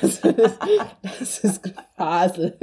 das, 0.00 0.18
ist, 1.20 1.44
das 1.44 1.62
Gefasel. 1.62 2.58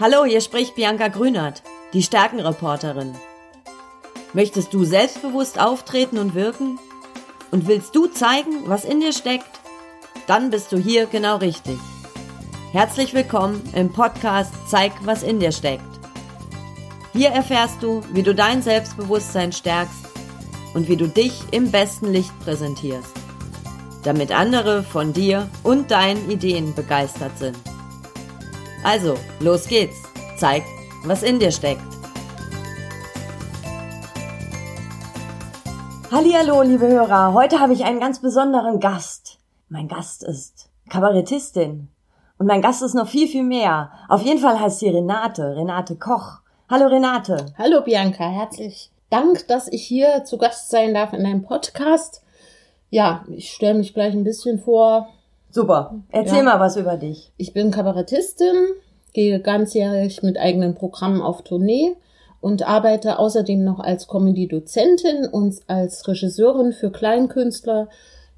Hallo, 0.00 0.24
hier 0.24 0.40
spricht 0.40 0.74
Bianca 0.74 1.08
Grünert, 1.08 1.62
die 1.92 2.02
Stärkenreporterin. 2.02 3.14
Möchtest 4.32 4.74
du 4.74 4.84
selbstbewusst 4.84 5.58
auftreten 5.58 6.18
und 6.18 6.34
wirken? 6.34 6.78
Und 7.50 7.68
willst 7.68 7.96
du 7.96 8.06
zeigen, 8.06 8.68
was 8.68 8.84
in 8.84 9.00
dir 9.00 9.12
steckt? 9.12 9.48
Dann 10.26 10.50
bist 10.50 10.72
du 10.72 10.76
hier 10.76 11.06
genau 11.06 11.36
richtig. 11.36 11.78
Herzlich 12.72 13.14
willkommen 13.14 13.62
im 13.74 13.92
Podcast 13.92 14.52
Zeig, 14.68 14.92
was 15.04 15.22
in 15.22 15.40
dir 15.40 15.52
steckt. 15.52 15.95
Hier 17.16 17.30
erfährst 17.30 17.82
du, 17.82 18.02
wie 18.12 18.22
du 18.22 18.34
dein 18.34 18.60
Selbstbewusstsein 18.60 19.50
stärkst 19.50 20.04
und 20.74 20.86
wie 20.86 20.98
du 20.98 21.08
dich 21.08 21.44
im 21.50 21.70
besten 21.70 22.12
Licht 22.12 22.38
präsentierst, 22.40 23.10
damit 24.04 24.38
andere 24.38 24.82
von 24.82 25.14
dir 25.14 25.48
und 25.62 25.90
deinen 25.90 26.30
Ideen 26.30 26.74
begeistert 26.74 27.38
sind. 27.38 27.56
Also, 28.84 29.14
los 29.40 29.66
geht's. 29.66 29.96
Zeig, 30.36 30.62
was 31.06 31.22
in 31.22 31.38
dir 31.38 31.52
steckt. 31.52 31.80
Hallo, 36.12 36.60
liebe 36.60 36.86
Hörer. 36.86 37.32
Heute 37.32 37.60
habe 37.60 37.72
ich 37.72 37.86
einen 37.86 37.98
ganz 37.98 38.20
besonderen 38.20 38.78
Gast. 38.78 39.38
Mein 39.70 39.88
Gast 39.88 40.22
ist 40.22 40.68
Kabarettistin. 40.90 41.88
Und 42.36 42.46
mein 42.46 42.60
Gast 42.60 42.82
ist 42.82 42.92
noch 42.92 43.08
viel, 43.08 43.26
viel 43.26 43.42
mehr. 43.42 43.90
Auf 44.10 44.20
jeden 44.20 44.38
Fall 44.38 44.60
heißt 44.60 44.80
sie 44.80 44.90
Renate, 44.90 45.56
Renate 45.56 45.96
Koch. 45.96 46.40
Hallo 46.68 46.86
Renate. 46.88 47.46
Hallo 47.56 47.80
Bianca, 47.82 48.28
herzlich 48.28 48.90
Dank, 49.08 49.46
dass 49.46 49.68
ich 49.68 49.84
hier 49.84 50.24
zu 50.24 50.36
Gast 50.36 50.68
sein 50.68 50.94
darf 50.94 51.12
in 51.12 51.22
deinem 51.22 51.44
Podcast. 51.44 52.24
Ja, 52.90 53.24
ich 53.28 53.52
stelle 53.52 53.78
mich 53.78 53.94
gleich 53.94 54.12
ein 54.14 54.24
bisschen 54.24 54.58
vor. 54.58 55.08
Super. 55.52 55.94
Erzähl 56.10 56.38
ja. 56.38 56.42
mal 56.42 56.58
was 56.58 56.76
über 56.76 56.96
dich. 56.96 57.30
Ich 57.36 57.52
bin 57.52 57.70
Kabarettistin, 57.70 58.56
gehe 59.12 59.38
ganzjährig 59.38 60.24
mit 60.24 60.38
eigenen 60.38 60.74
Programmen 60.74 61.22
auf 61.22 61.42
Tournee 61.42 61.94
und 62.40 62.66
arbeite 62.66 63.20
außerdem 63.20 63.62
noch 63.62 63.78
als 63.78 64.08
Comedy-Dozentin 64.08 65.28
und 65.30 65.60
als 65.68 66.08
Regisseurin 66.08 66.72
für 66.72 66.90
Kleinkünstler. 66.90 67.88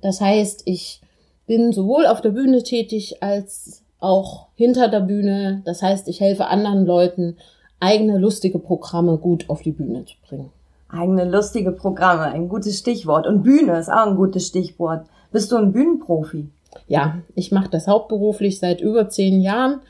Das 0.03 0.21
heißt, 0.21 0.65
ich 0.67 1.01
bin 1.47 1.73
sowohl 1.73 2.05
auf 2.05 2.21
der 2.21 2.31
Bühne 2.33 2.63
tätig 2.63 3.23
als 3.23 3.85
auch 4.01 4.49
hinter 4.55 4.89
der 4.89 5.01
Bühne. 5.01 5.63
Das 5.65 5.81
heißt, 5.81 6.09
ich 6.09 6.21
helfe 6.21 6.49
anderen 6.49 6.85
Leuten, 6.85 7.39
eigene 7.81 8.19
lustige 8.19 8.59
Programme 8.59 9.19
gut 9.19 9.49
auf 9.49 9.63
die 9.63 9.73
Bühne 9.73 10.05
zu 10.05 10.15
bringen. 10.29 10.51
Eigene 10.89 11.25
lustige 11.25 11.73
Programme, 11.73 12.23
ein 12.23 12.49
gutes 12.49 12.79
Stichwort. 12.79 13.27
Und 13.27 13.43
Bühne 13.43 13.79
ist 13.79 13.91
auch 13.91 14.07
ein 14.07 14.17
gutes 14.17 14.47
Stichwort. 14.47 15.07
Bist 15.31 15.53
du 15.53 15.57
ein 15.57 15.73
Bühnenprofi? 15.73 16.49
Ja, 16.87 17.19
ich 17.35 17.53
mache 17.53 17.69
das 17.69 17.87
hauptberuflich 17.87 18.59
seit 18.59 18.81
über 18.81 19.09
zehn 19.09 19.41
Jahren 19.41 19.81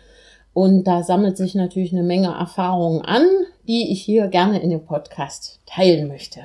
und 0.53 0.85
da 0.85 1.03
sammelt 1.03 1.37
sich 1.37 1.55
natürlich 1.55 1.93
eine 1.93 2.03
Menge 2.03 2.29
Erfahrungen 2.29 3.05
an, 3.05 3.23
die 3.69 3.93
ich 3.93 4.03
hier 4.03 4.27
gerne 4.29 4.61
in 4.61 4.71
dem 4.71 4.85
Podcast 4.85 5.61
teilen 5.67 6.09
möchte. 6.09 6.41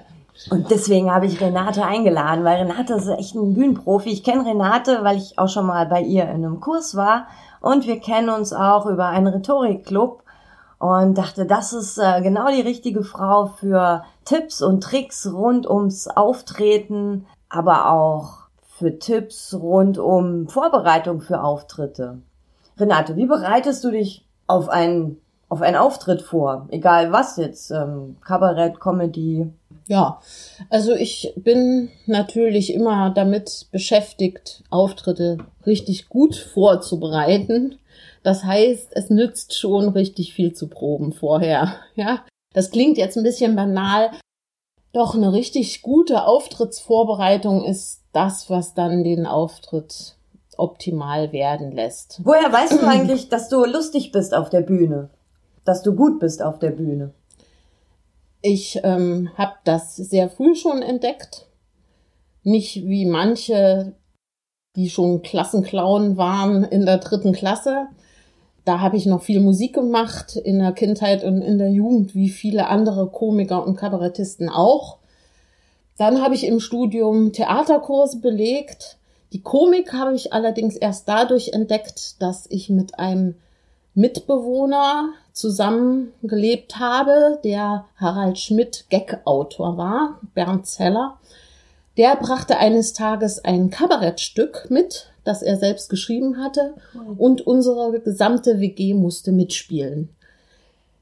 Und 0.49 0.71
deswegen 0.71 1.11
habe 1.11 1.25
ich 1.25 1.39
Renate 1.39 1.83
eingeladen, 1.85 2.43
weil 2.43 2.61
Renate 2.61 2.93
ist 2.95 3.07
echt 3.07 3.35
ein 3.35 3.53
Bühnenprofi. 3.53 4.09
Ich 4.09 4.23
kenne 4.23 4.45
Renate, 4.45 4.99
weil 5.03 5.17
ich 5.17 5.39
auch 5.39 5.47
schon 5.47 5.65
mal 5.65 5.85
bei 5.85 6.01
ihr 6.01 6.23
in 6.23 6.45
einem 6.45 6.59
Kurs 6.59 6.95
war 6.95 7.27
und 7.61 7.87
wir 7.87 7.99
kennen 7.99 8.29
uns 8.29 8.51
auch 8.51 8.85
über 8.85 9.07
einen 9.07 9.27
Rhetorikclub 9.27 10.22
und 10.83 11.17
dachte, 11.17 11.45
das 11.45 11.71
ist 11.71 11.97
äh, 11.97 12.21
genau 12.21 12.49
die 12.49 12.59
richtige 12.59 13.03
Frau 13.03 13.45
für 13.45 14.03
Tipps 14.25 14.61
und 14.61 14.83
Tricks 14.83 15.25
rund 15.31 15.65
ums 15.65 16.09
Auftreten, 16.09 17.25
aber 17.47 17.89
auch 17.89 18.47
für 18.77 18.99
Tipps 18.99 19.53
rund 19.53 19.97
um 19.97 20.49
Vorbereitung 20.49 21.21
für 21.21 21.41
Auftritte. 21.41 22.17
Renate, 22.77 23.15
wie 23.15 23.27
bereitest 23.27 23.81
du 23.85 23.91
dich 23.91 24.25
auf 24.45 24.67
einen 24.67 25.21
auf 25.47 25.61
einen 25.61 25.77
Auftritt 25.77 26.23
vor, 26.23 26.67
egal 26.71 27.11
was 27.11 27.37
jetzt, 27.37 27.69
ähm, 27.69 28.17
Kabarett, 28.25 28.79
Comedy. 28.79 29.51
Ja, 29.87 30.19
also 30.71 30.93
ich 30.95 31.33
bin 31.37 31.89
natürlich 32.07 32.73
immer 32.73 33.11
damit 33.11 33.67
beschäftigt, 33.71 34.63
Auftritte 34.71 35.37
richtig 35.67 36.09
gut 36.09 36.35
vorzubereiten. 36.35 37.77
Das 38.23 38.43
heißt, 38.43 38.89
es 38.93 39.09
nützt 39.09 39.57
schon 39.57 39.89
richtig 39.89 40.33
viel 40.33 40.53
zu 40.53 40.67
proben 40.67 41.13
vorher. 41.13 41.75
Ja, 41.95 42.25
das 42.53 42.71
klingt 42.71 42.97
jetzt 42.97 43.17
ein 43.17 43.23
bisschen 43.23 43.55
banal. 43.55 44.11
Doch 44.93 45.15
eine 45.15 45.31
richtig 45.33 45.81
gute 45.81 46.25
Auftrittsvorbereitung 46.25 47.63
ist 47.65 48.01
das, 48.13 48.49
was 48.49 48.73
dann 48.73 49.03
den 49.03 49.25
Auftritt 49.25 50.15
optimal 50.57 51.31
werden 51.31 51.71
lässt. 51.71 52.21
Woher 52.23 52.51
weißt 52.51 52.81
du 52.81 52.87
eigentlich, 52.87 53.29
dass 53.29 53.49
du 53.49 53.65
lustig 53.65 54.11
bist 54.11 54.33
auf 54.33 54.49
der 54.49 54.61
Bühne? 54.61 55.09
Dass 55.65 55.83
du 55.83 55.95
gut 55.95 56.19
bist 56.19 56.41
auf 56.41 56.59
der 56.59 56.71
Bühne? 56.71 57.13
Ich 58.41 58.79
ähm, 58.83 59.29
habe 59.37 59.53
das 59.63 59.95
sehr 59.95 60.29
früh 60.29 60.55
schon 60.55 60.81
entdeckt. 60.81 61.47
Nicht 62.43 62.85
wie 62.85 63.05
manche, 63.05 63.93
die 64.75 64.89
schon 64.89 65.21
Klassenclown 65.21 66.17
waren 66.17 66.63
in 66.63 66.85
der 66.85 66.97
dritten 66.97 67.33
Klasse. 67.33 67.87
Da 68.65 68.79
habe 68.79 68.97
ich 68.97 69.05
noch 69.05 69.21
viel 69.21 69.41
Musik 69.41 69.73
gemacht 69.73 70.35
in 70.35 70.59
der 70.59 70.71
Kindheit 70.71 71.23
und 71.23 71.41
in 71.41 71.57
der 71.57 71.69
Jugend, 71.69 72.15
wie 72.15 72.29
viele 72.29 72.67
andere 72.67 73.07
Komiker 73.07 73.65
und 73.65 73.75
Kabarettisten 73.75 74.49
auch. 74.49 74.97
Dann 75.97 76.21
habe 76.21 76.35
ich 76.35 76.45
im 76.45 76.59
Studium 76.59 77.33
Theaterkurse 77.33 78.19
belegt 78.19 78.97
die 79.33 79.41
Komik 79.41 79.93
habe 79.93 80.13
ich 80.13 80.31
allerdings 80.31 80.75
erst 80.75 81.09
dadurch 81.09 81.49
entdeckt, 81.53 82.21
dass 82.21 82.45
ich 82.49 82.69
mit 82.69 82.99
einem 82.99 83.33
Mitbewohner 83.95 85.09
zusammengelebt 85.33 86.77
habe, 86.77 87.39
der 87.43 87.85
Harald 87.97 88.37
Schmidt 88.37 88.85
Gag-Autor 88.89 89.75
war, 89.75 90.19
Bernd 90.35 90.67
Zeller. 90.67 91.17
Der 91.97 92.15
brachte 92.15 92.57
eines 92.57 92.93
Tages 92.93 93.43
ein 93.43 93.71
Kabarettstück 93.71 94.67
mit, 94.69 95.11
das 95.23 95.41
er 95.41 95.57
selbst 95.57 95.89
geschrieben 95.89 96.37
hatte, 96.37 96.75
und 97.17 97.45
unsere 97.45 97.99
gesamte 97.99 98.59
WG 98.59 98.93
musste 98.93 99.31
mitspielen. 99.31 100.09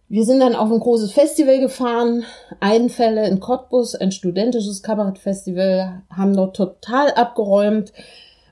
Wir 0.10 0.26
sind 0.26 0.42
dann 0.42 0.56
auf 0.56 0.70
ein 0.70 0.80
großes 0.82 1.14
Festival 1.14 1.62
gefahren, 1.62 2.26
Einfälle 2.60 3.28
in 3.30 3.40
Cottbus, 3.40 3.96
ein 3.96 4.12
studentisches 4.12 4.84
Kabarettfestival, 4.84 6.02
haben 6.10 6.36
dort 6.36 6.58
total 6.58 7.12
abgeräumt. 7.12 7.94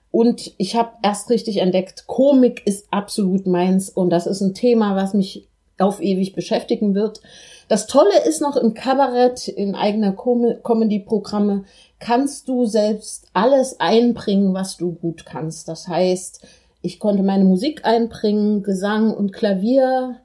Und 0.10 0.54
ich 0.58 0.78
habe 0.78 0.92
erst 1.04 1.30
richtig 1.30 1.58
entdeckt, 1.58 2.08
Komik 2.08 2.66
ist 2.66 2.88
absolut 2.92 3.46
meins 3.46 3.90
und 3.90 4.10
das 4.10 4.26
ist 4.26 4.40
ein 4.40 4.54
Thema, 4.54 4.96
was 4.96 5.14
mich 5.14 5.50
auf 5.80 6.02
ewig 6.02 6.34
beschäftigen 6.34 6.96
wird. 6.96 7.22
Das 7.68 7.88
Tolle 7.88 8.26
ist 8.28 8.42
noch 8.42 8.58
im 8.58 8.74
Kabarett, 8.74 9.48
in 9.48 9.76
eigener 9.76 10.14
Com 10.14 10.56
Comedy-Programme, 10.64 11.66
kannst 12.00 12.48
du 12.48 12.66
selbst 12.66 13.28
alles 13.34 13.80
einbringen, 13.80 14.54
was 14.54 14.78
du 14.78 14.94
gut 14.94 15.26
kannst. 15.26 15.68
Das 15.68 15.88
heißt, 15.88 16.46
ich 16.82 17.00
konnte 17.00 17.24
meine 17.24 17.44
Musik 17.44 17.86
einbringen, 17.86 18.64
Gesang 18.64 19.14
und 19.14 19.34
Klavier, 19.34 20.16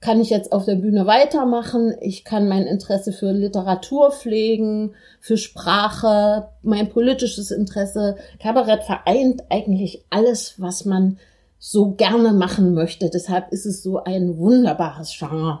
kann 0.00 0.20
ich 0.20 0.30
jetzt 0.30 0.52
auf 0.52 0.64
der 0.64 0.76
Bühne 0.76 1.06
weitermachen. 1.06 1.94
Ich 2.00 2.24
kann 2.24 2.48
mein 2.48 2.66
Interesse 2.66 3.12
für 3.12 3.32
Literatur 3.32 4.12
pflegen, 4.12 4.94
für 5.20 5.36
Sprache, 5.36 6.48
mein 6.62 6.88
politisches 6.88 7.50
Interesse. 7.50 8.16
Kabarett 8.40 8.84
vereint 8.84 9.42
eigentlich 9.48 10.04
alles, 10.10 10.54
was 10.58 10.84
man 10.84 11.18
so 11.58 11.92
gerne 11.92 12.32
machen 12.32 12.74
möchte. 12.74 13.10
Deshalb 13.10 13.52
ist 13.52 13.66
es 13.66 13.82
so 13.82 14.02
ein 14.02 14.38
wunderbares 14.38 15.14
Genre. 15.16 15.60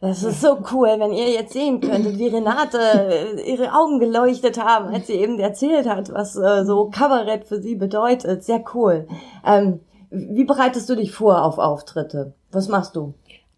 Das 0.00 0.22
ist 0.22 0.42
so 0.42 0.58
cool, 0.72 0.88
wenn 0.98 1.12
ihr 1.12 1.30
jetzt 1.30 1.54
sehen 1.54 1.80
könntet, 1.80 2.18
wie 2.18 2.28
Renate 2.28 2.78
äh, 2.78 3.50
ihre 3.50 3.72
Augen 3.72 3.98
geleuchtet 3.98 4.62
haben, 4.62 4.94
als 4.94 5.06
sie 5.06 5.14
eben 5.14 5.38
erzählt 5.38 5.88
hat, 5.88 6.12
was 6.12 6.36
äh, 6.36 6.64
so 6.64 6.90
Kabarett 6.90 7.46
für 7.46 7.62
sie 7.62 7.76
bedeutet. 7.76 8.44
Sehr 8.44 8.62
cool. 8.74 9.08
Ähm, 9.44 9.80
wie 10.10 10.44
bereitest 10.44 10.88
du 10.90 10.96
dich 10.96 11.12
vor 11.12 11.42
auf 11.42 11.58
Auftritte? 11.58 12.34
Was 12.52 12.68
machst 12.68 12.94
du? 12.94 13.14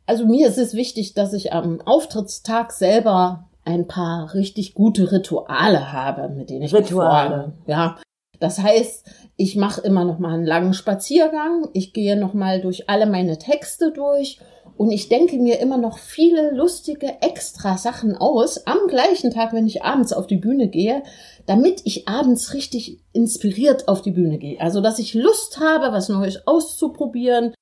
Also 0.06 0.26
mir 0.26 0.48
ist 0.48 0.58
es 0.58 0.74
wichtig, 0.74 1.14
dass 1.14 1.32
ich 1.32 1.52
am 1.52 1.80
Auftrittstag 1.84 2.72
selber 2.72 3.44
ein 3.64 3.86
paar 3.86 4.32
richtig 4.32 4.74
gute 4.74 5.12
Rituale 5.12 5.92
habe, 5.92 6.28
mit 6.30 6.50
denen 6.50 6.62
ich 6.62 6.74
Rituale. 6.74 7.52
Ja, 7.66 7.96
das 8.40 8.58
heißt, 8.58 9.04
ich 9.40 9.54
mache 9.54 9.80
immer 9.82 10.04
noch 10.04 10.18
mal 10.18 10.34
einen 10.34 10.44
langen 10.44 10.74
Spaziergang, 10.74 11.68
ich 11.72 11.92
gehe 11.92 12.16
noch 12.16 12.34
mal 12.34 12.60
durch 12.60 12.90
alle 12.90 13.06
meine 13.06 13.38
Texte 13.38 13.92
durch. 13.92 14.40
Und 14.76 14.90
ich 14.92 15.08
denke 15.08 15.38
mir 15.38 15.58
immer 15.60 15.76
noch 15.76 15.98
viele 15.98 16.52
lustige 16.52 17.20
extra 17.20 17.78
Sachen 17.78 18.16
aus 18.16 18.66
am 18.66 18.78
gleichen 18.88 19.32
Tag, 19.32 19.52
wenn 19.52 19.66
ich 19.66 19.82
abends 19.82 20.12
auf 20.12 20.26
die 20.26 20.36
Bühne 20.36 20.68
gehe, 20.68 21.02
damit 21.46 21.80
ich 21.84 22.06
abends 22.08 22.52
richtig 22.52 23.00
inspiriert 23.12 23.88
auf 23.88 24.02
die 24.02 24.12
Bühne 24.12 24.38
gehe. 24.38 24.60
Also, 24.60 24.80
dass 24.80 24.98
ich 24.98 25.14
Lust 25.14 25.58
habe, 25.58 25.92
was 25.92 26.08
Neues 26.08 26.46
auszuprobieren, 26.46 27.54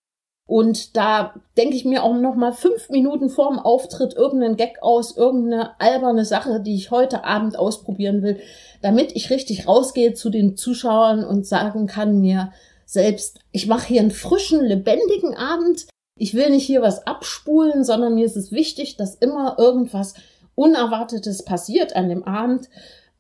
Und 0.47 0.97
da 0.97 1.35
denke 1.57 1.75
ich 1.75 1.85
mir 1.85 2.05
auch 2.05 2.15
noch 2.15 2.37
mal 2.37 2.53
fünf 2.53 2.89
Minuten 2.89 3.31
vorm 3.31 3.59
Auftritt 3.59 4.15
irgendeinen 4.15 4.57
Gag 4.57 4.81
aus, 4.81 5.17
irgendeine 5.17 5.81
alberne 5.81 6.25
Sache, 6.25 6.61
die 6.61 6.77
ich 6.77 6.93
heute 6.93 7.25
Abend 7.25 7.59
ausprobieren 7.59 8.23
will, 8.23 8.39
damit 8.81 9.17
ich 9.17 9.31
richtig 9.31 9.67
rausgehe 9.67 10.15
zu 10.15 10.31
den 10.31 10.57
Zuschauern 10.57 11.25
und 11.25 11.47
sagen 11.47 11.87
kann 11.87 12.21
mir 12.21 12.53
selbst, 12.85 13.41
ich 13.51 13.67
mache 13.67 13.89
hier 13.89 14.01
einen 14.01 14.13
frischen, 14.13 14.65
lebendigen 14.65 15.37
Abend. 15.37 15.87
Ich 16.17 16.35
will 16.35 16.51
nicht 16.51 16.65
hier 16.65 16.81
was 16.81 17.05
abspulen, 17.09 17.83
sondern 17.83 18.15
mir 18.15 18.25
ist 18.25 18.37
es 18.37 18.53
wichtig, 18.53 18.97
dass 18.97 19.17
immer 19.17 19.57
irgendwas 19.59 20.15
Unerwartetes 20.55 21.45
passiert 21.45 21.97
an 21.97 22.09
dem 22.09 22.23
Abend, 22.23 22.69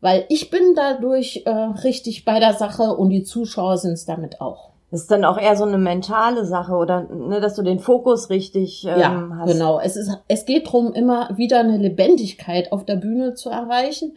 weil 0.00 0.24
ich 0.28 0.50
bin 0.50 0.74
dadurch 0.76 1.42
äh, 1.44 1.50
richtig 1.50 2.24
bei 2.24 2.38
der 2.38 2.54
Sache 2.54 2.96
und 2.96 3.10
die 3.10 3.24
Zuschauer 3.24 3.78
sind 3.78 3.92
es 3.92 4.04
damit 4.04 4.40
auch. 4.40 4.75
Das 4.90 5.02
ist 5.02 5.10
dann 5.10 5.24
auch 5.24 5.38
eher 5.38 5.56
so 5.56 5.64
eine 5.64 5.78
mentale 5.78 6.44
Sache 6.44 6.74
oder 6.74 7.02
ne, 7.02 7.40
dass 7.40 7.54
du 7.56 7.62
den 7.62 7.80
Fokus 7.80 8.30
richtig 8.30 8.84
ähm, 8.84 9.00
ja, 9.00 9.30
hast. 9.40 9.52
Genau. 9.52 9.80
Es 9.80 9.96
ist, 9.96 10.10
es 10.28 10.46
geht 10.46 10.70
drum, 10.70 10.92
immer 10.92 11.30
wieder 11.36 11.58
eine 11.60 11.76
Lebendigkeit 11.76 12.70
auf 12.70 12.84
der 12.84 12.96
Bühne 12.96 13.34
zu 13.34 13.50
erreichen. 13.50 14.16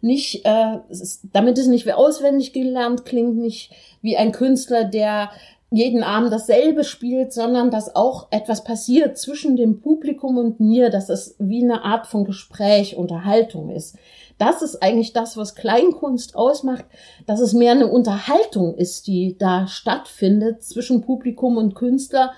Nicht, 0.00 0.44
äh, 0.44 0.78
es 0.88 1.00
ist, 1.00 1.22
damit 1.32 1.58
es 1.58 1.66
nicht 1.66 1.86
wie 1.86 1.92
auswendig 1.92 2.52
gelernt 2.52 3.04
klingt, 3.04 3.36
nicht 3.36 3.72
wie 4.02 4.16
ein 4.16 4.32
Künstler, 4.32 4.84
der 4.84 5.30
jeden 5.70 6.04
Abend 6.04 6.32
dasselbe 6.32 6.84
spielt, 6.84 7.32
sondern 7.32 7.70
dass 7.70 7.96
auch 7.96 8.28
etwas 8.30 8.62
passiert 8.62 9.18
zwischen 9.18 9.56
dem 9.56 9.80
Publikum 9.80 10.38
und 10.38 10.60
mir, 10.60 10.90
dass 10.90 11.08
es 11.08 11.34
wie 11.40 11.64
eine 11.64 11.82
Art 11.82 12.06
von 12.06 12.24
Gespräch, 12.24 12.96
Unterhaltung 12.96 13.70
ist. 13.70 13.96
Das 14.38 14.62
ist 14.62 14.82
eigentlich 14.82 15.12
das, 15.12 15.36
was 15.36 15.54
Kleinkunst 15.54 16.34
ausmacht, 16.36 16.84
dass 17.26 17.40
es 17.40 17.52
mehr 17.52 17.72
eine 17.72 17.88
Unterhaltung 17.88 18.74
ist, 18.74 19.06
die 19.06 19.36
da 19.38 19.66
stattfindet 19.66 20.62
zwischen 20.62 21.02
Publikum 21.02 21.56
und 21.56 21.74
Künstler 21.74 22.32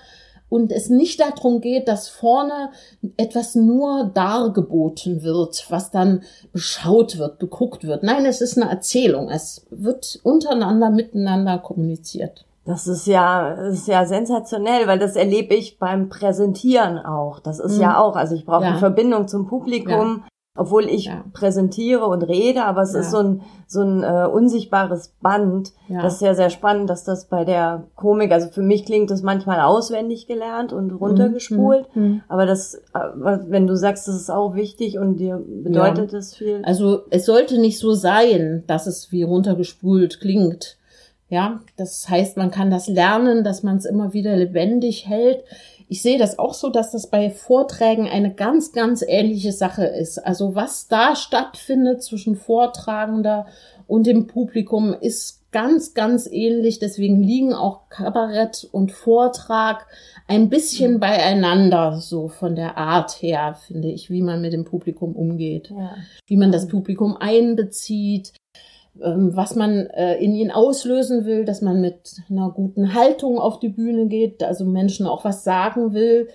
und 0.49 0.71
es 0.71 0.89
nicht 0.89 1.19
darum 1.19 1.59
geht, 1.59 1.87
dass 1.87 2.07
vorne 2.07 2.71
etwas 3.17 3.55
nur 3.55 4.11
dargeboten 4.13 5.23
wird, 5.23 5.65
was 5.69 5.91
dann 5.91 6.23
beschaut 6.53 7.17
wird, 7.17 7.39
geguckt 7.39 7.85
wird. 7.85 8.03
Nein, 8.03 8.25
es 8.25 8.39
ist 8.41 8.57
eine 8.57 8.71
Erzählung. 8.71 9.29
Es 9.29 9.65
wird 9.69 10.19
untereinander, 10.23 10.89
miteinander 10.89 11.57
kommuniziert. 11.57 12.45
Das 12.63 12.85
ist 12.87 13.07
ja, 13.07 13.55
das 13.55 13.75
ist 13.75 13.87
ja 13.87 14.05
sensationell, 14.05 14.87
weil 14.87 14.99
das 14.99 15.15
erlebe 15.15 15.55
ich 15.55 15.79
beim 15.79 16.09
Präsentieren 16.09 16.97
auch. 16.97 17.39
Das 17.39 17.59
ist 17.59 17.75
mhm. 17.77 17.81
ja 17.81 17.99
auch, 17.99 18.15
also 18.15 18.35
ich 18.35 18.45
brauche 18.45 18.63
ja. 18.63 18.71
eine 18.71 18.79
Verbindung 18.79 19.27
zum 19.27 19.47
Publikum 19.47 20.23
obwohl 20.57 20.85
ich 20.85 21.05
ja. 21.05 21.23
präsentiere 21.33 22.05
und 22.05 22.23
rede, 22.23 22.63
aber 22.65 22.81
es 22.81 22.93
ja. 22.93 22.99
ist 22.99 23.11
so 23.11 23.17
ein, 23.17 23.41
so 23.67 23.81
ein 23.81 24.03
äh, 24.03 24.27
unsichtbares 24.27 25.13
Band. 25.21 25.71
Ja. 25.87 26.01
Das 26.01 26.13
ist 26.13 26.19
sehr, 26.19 26.35
sehr 26.35 26.49
spannend, 26.49 26.89
dass 26.89 27.03
das 27.03 27.25
bei 27.25 27.45
der 27.45 27.83
Komik, 27.95 28.31
also 28.31 28.49
für 28.49 28.61
mich 28.61 28.85
klingt 28.85 29.09
das 29.11 29.21
manchmal 29.21 29.61
auswendig 29.61 30.27
gelernt 30.27 30.73
und 30.73 30.91
runtergespult, 30.91 31.95
mhm. 31.95 32.03
mhm. 32.03 32.21
aber 32.27 32.45
das, 32.45 32.75
äh, 32.75 32.99
wenn 33.47 33.67
du 33.67 33.75
sagst, 33.75 34.07
das 34.07 34.15
ist 34.15 34.29
auch 34.29 34.55
wichtig 34.55 34.97
und 34.97 35.17
dir 35.17 35.41
bedeutet 35.45 36.13
das 36.13 36.35
viel. 36.35 36.61
Also 36.63 37.01
es 37.09 37.25
sollte 37.25 37.59
nicht 37.59 37.79
so 37.79 37.93
sein, 37.93 38.63
dass 38.67 38.87
es 38.87 39.11
wie 39.11 39.23
runtergespult 39.23 40.19
klingt. 40.19 40.77
Ja, 41.29 41.59
das 41.75 42.07
heißt, 42.07 42.37
man 42.37 42.51
kann 42.51 42.71
das 42.71 42.87
lernen, 42.87 43.43
dass 43.43 43.61
man 43.63 43.77
es 43.77 43.85
immer 43.85 44.13
wieder 44.13 44.35
lebendig 44.35 45.07
hält 45.07 45.43
ich 45.89 46.01
sehe 46.01 46.17
das 46.17 46.37
auch 46.37 46.53
so, 46.53 46.69
dass 46.69 46.91
das 46.91 47.07
bei 47.07 47.29
Vorträgen 47.29 48.07
eine 48.07 48.33
ganz, 48.33 48.73
ganz 48.73 49.03
ähnliche 49.07 49.53
Sache 49.53 49.85
ist. 49.85 50.19
Also 50.19 50.53
was 50.53 50.87
da 50.87 51.15
stattfindet 51.15 52.03
zwischen 52.03 52.35
Vortragender 52.35 53.47
und 53.87 54.05
dem 54.05 54.27
Publikum 54.27 54.93
ist 54.93 55.49
ganz, 55.51 55.93
ganz 55.93 56.27
ähnlich. 56.29 56.79
Deswegen 56.79 57.23
liegen 57.23 57.53
auch 57.53 57.87
Kabarett 57.87 58.67
und 58.71 58.91
Vortrag 58.91 59.87
ein 60.27 60.49
bisschen 60.49 60.95
mhm. 60.95 60.99
beieinander, 60.99 62.01
so 62.01 62.27
von 62.27 62.57
der 62.57 62.77
Art 62.77 63.21
her, 63.21 63.55
finde 63.65 63.87
ich, 63.87 64.09
wie 64.09 64.21
man 64.21 64.41
mit 64.41 64.51
dem 64.51 64.65
Publikum 64.65 65.15
umgeht, 65.15 65.69
ja. 65.69 65.95
wie 66.25 66.35
man 66.35 66.51
das 66.51 66.67
Publikum 66.67 67.15
einbezieht, 67.15 68.33
was 68.99 69.55
man 69.55 69.87
äh, 69.87 70.15
in 70.17 70.33
ihn 70.33 70.51
auslösen 70.51 71.25
will, 71.25 71.45
dass 71.45 71.61
man 71.61 71.81
mit 71.81 72.21
einer 72.29 72.51
guten 72.51 72.93
Haltung 72.93 73.39
auf 73.39 73.59
die 73.59 73.69
Bühne 73.69 74.07
geht, 74.07 74.43
also 74.43 74.65
Menschen 74.65 75.07
auch 75.07 75.23
was 75.25 75.43
sagen 75.43 75.93
will. 75.93 76.29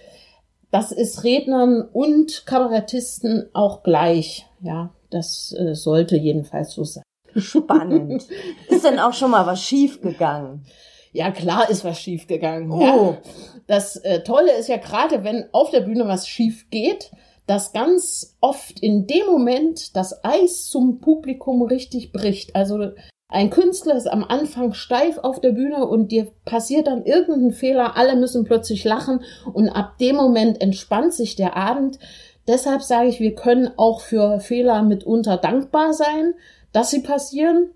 Das 0.71 0.91
ist 0.93 1.25
Rednern 1.25 1.83
und 1.83 2.47
Kabarettisten 2.47 3.49
auch 3.53 3.83
gleich. 3.83 4.47
Ja, 4.61 4.91
das 5.11 5.55
äh, 5.59 5.75
sollte 5.75 6.17
jedenfalls 6.17 6.73
so 6.73 6.85
sein. 6.85 7.05
Spannend. 7.37 8.27
ist 8.69 8.85
denn 8.85 8.99
auch 8.99 9.13
schon 9.13 9.31
mal 9.31 9.47
was 9.47 9.63
schiefgegangen? 9.63 10.65
Ja, 11.13 11.31
klar 11.31 11.69
ist 11.69 11.85
was 11.85 12.01
schiefgegangen. 12.01 12.71
Oh. 12.71 12.81
Ja. 12.81 13.19
Das 13.67 13.97
äh, 13.97 14.23
Tolle 14.23 14.53
ist 14.59 14.69
ja 14.69 14.79
gerade, 14.79 15.25
wenn 15.25 15.45
auf 15.53 15.71
der 15.71 15.81
Bühne 15.81 16.07
was 16.09 16.27
schief 16.27 16.71
geht, 16.71 17.11
dass 17.47 17.73
ganz 17.73 18.37
oft 18.41 18.81
in 18.81 19.07
dem 19.07 19.27
Moment 19.27 19.97
das 19.97 20.25
Eis 20.25 20.67
zum 20.67 21.01
Publikum 21.01 21.63
richtig 21.63 22.13
bricht. 22.13 22.55
Also 22.55 22.93
ein 23.29 23.51
Künstler 23.51 23.97
ist 23.97 24.09
am 24.09 24.25
Anfang 24.25 24.75
steif 24.75 25.19
auf 25.19 25.41
der 25.41 25.53
Bühne 25.53 25.87
und 25.87 26.13
dir 26.13 26.31
passiert 26.45 26.87
dann 26.87 27.05
irgendein 27.05 27.53
Fehler, 27.53 27.97
alle 27.97 28.15
müssen 28.15 28.45
plötzlich 28.45 28.85
lachen 28.85 29.23
und 29.53 29.71
ab 29.71 29.97
dem 29.99 30.17
Moment 30.17 30.61
entspannt 30.61 31.15
sich 31.15 31.35
der 31.35 31.57
Abend. 31.57 31.99
Deshalb 32.47 32.83
sage 32.83 33.09
ich, 33.09 33.21
wir 33.21 33.35
können 33.35 33.71
auch 33.77 34.01
für 34.01 34.39
Fehler 34.41 34.83
mitunter 34.83 35.39
dankbar 35.39 35.95
sein, 35.95 36.35
dass 36.73 36.91
sie 36.91 37.01
passieren. 37.01 37.71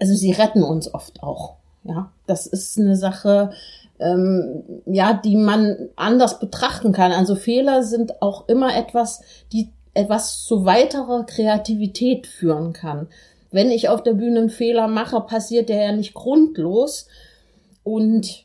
Also 0.00 0.14
sie 0.14 0.32
retten 0.32 0.62
uns 0.62 0.92
oft 0.92 1.22
auch. 1.22 1.56
Ja, 1.84 2.12
das 2.26 2.46
ist 2.46 2.78
eine 2.78 2.96
Sache, 2.96 3.52
ähm, 3.98 4.62
ja, 4.86 5.14
die 5.14 5.36
man 5.36 5.88
anders 5.96 6.38
betrachten 6.38 6.92
kann. 6.92 7.12
Also 7.12 7.36
Fehler 7.36 7.82
sind 7.82 8.22
auch 8.22 8.48
immer 8.48 8.76
etwas, 8.76 9.22
die 9.52 9.70
etwas 9.94 10.44
zu 10.44 10.64
weiterer 10.64 11.24
Kreativität 11.24 12.26
führen 12.26 12.72
kann. 12.72 13.08
Wenn 13.50 13.70
ich 13.70 13.88
auf 13.88 14.02
der 14.02 14.14
Bühne 14.14 14.40
einen 14.40 14.50
Fehler 14.50 14.88
mache, 14.88 15.20
passiert 15.20 15.68
der 15.68 15.84
ja 15.84 15.92
nicht 15.92 16.14
grundlos. 16.14 17.06
Und 17.84 18.43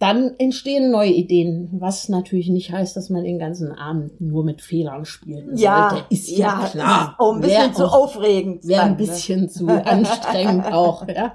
dann 0.00 0.34
entstehen 0.38 0.90
neue 0.90 1.10
Ideen, 1.10 1.68
was 1.72 2.08
natürlich 2.08 2.48
nicht 2.48 2.72
heißt, 2.72 2.96
dass 2.96 3.10
man 3.10 3.22
den 3.22 3.38
ganzen 3.38 3.70
Abend 3.70 4.18
nur 4.18 4.44
mit 4.44 4.62
Fehlern 4.62 5.04
spielen 5.04 5.54
ja, 5.56 5.90
sollte. 5.90 6.06
Ist 6.08 6.30
ja, 6.30 6.62
ja 6.62 6.68
klar. 6.68 7.16
Oh, 7.18 7.32
ein 7.32 7.42
bisschen 7.42 7.64
wär 7.64 7.72
zu 7.74 7.84
auch, 7.84 8.04
aufregend. 8.04 8.66
Wäre 8.66 8.82
ein 8.84 8.92
ne? 8.92 8.96
bisschen 8.96 9.42
ne? 9.42 9.48
zu 9.48 9.68
anstrengend 9.68 10.66
auch. 10.72 11.06
Ja. 11.06 11.34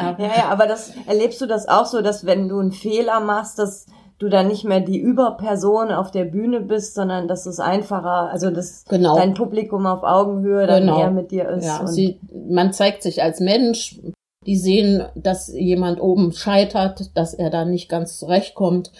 Aber, 0.00 0.24
ja, 0.24 0.30
ja, 0.34 0.48
aber 0.48 0.66
das 0.66 0.94
erlebst 1.06 1.42
du 1.42 1.46
das 1.46 1.68
auch 1.68 1.84
so, 1.84 2.00
dass 2.00 2.24
wenn 2.24 2.48
du 2.48 2.58
einen 2.58 2.72
Fehler 2.72 3.20
machst, 3.20 3.58
dass 3.58 3.84
du 4.18 4.30
dann 4.30 4.48
nicht 4.48 4.64
mehr 4.64 4.80
die 4.80 4.98
Überperson 4.98 5.92
auf 5.92 6.10
der 6.10 6.24
Bühne 6.24 6.60
bist, 6.60 6.94
sondern 6.94 7.28
dass 7.28 7.44
es 7.44 7.60
einfacher, 7.60 8.30
also 8.30 8.50
dass 8.50 8.86
genau. 8.86 9.14
dein 9.14 9.34
Publikum 9.34 9.86
auf 9.86 10.04
Augenhöhe 10.04 10.66
dann 10.66 10.84
genau. 10.84 11.00
eher 11.00 11.10
mit 11.10 11.32
dir 11.32 11.50
ist. 11.50 11.66
Ja, 11.66 11.86
sie, 11.86 12.18
man 12.48 12.72
zeigt 12.72 13.02
sich 13.02 13.22
als 13.22 13.40
Mensch, 13.40 14.00
die 14.46 14.56
sehen, 14.56 15.04
dass 15.14 15.48
jemand 15.48 16.00
oben 16.00 16.32
scheitert, 16.32 17.10
dass 17.16 17.34
er 17.34 17.50
da 17.50 17.64
nicht 17.64 17.88
ganz 17.88 18.18
zurechtkommt. 18.18 18.90